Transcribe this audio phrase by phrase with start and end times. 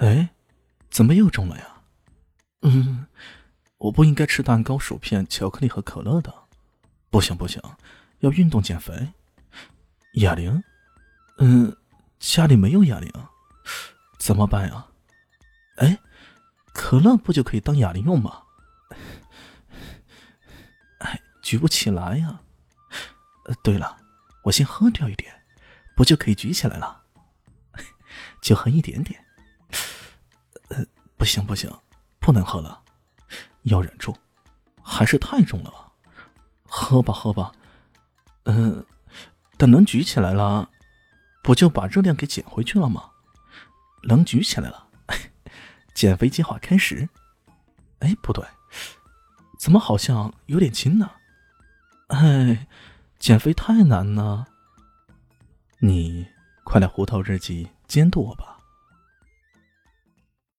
[0.00, 0.30] 哎，
[0.90, 1.82] 怎么又中了呀？
[2.62, 3.06] 嗯，
[3.76, 6.32] 我不应该吃蛋糕、薯片、巧克力和可乐的。
[7.10, 7.60] 不行不行，
[8.20, 9.12] 要运动减肥。
[10.14, 10.62] 哑铃？
[11.38, 11.76] 嗯，
[12.18, 13.12] 家里没有哑铃，
[14.18, 14.86] 怎么办呀？
[15.76, 15.98] 哎，
[16.72, 18.42] 可乐不就可以当哑铃用吗？
[21.00, 22.40] 哎，举不起来呀。
[23.62, 23.98] 对了，
[24.44, 25.42] 我先喝掉一点，
[25.94, 27.02] 不就可以举起来了？
[28.40, 29.22] 就喝一点点。
[31.20, 31.70] 不行不行，
[32.18, 32.80] 不能喝了，
[33.64, 34.16] 要忍住，
[34.82, 35.92] 还是太重了吧。
[36.64, 37.52] 喝吧喝吧，
[38.44, 38.82] 嗯，
[39.58, 40.70] 等能举起来了，
[41.42, 43.10] 不就把热量给减回去了吗？
[44.04, 44.88] 能举起来了，
[45.92, 47.06] 减肥计划开始。
[47.98, 48.42] 哎，不对，
[49.58, 51.10] 怎么好像有点轻呢？
[52.06, 52.66] 哎，
[53.18, 54.48] 减肥太难了。
[55.80, 56.26] 你
[56.64, 58.56] 快来胡桃日记监督我吧。